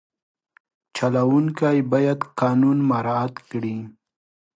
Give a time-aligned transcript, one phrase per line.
[0.95, 3.77] چلوونکی باید قانون مراعت کړي.